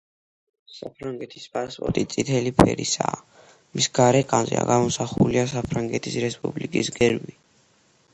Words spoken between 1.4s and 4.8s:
პასპორტი წითელი ფერისაა; მისი გარეკანზე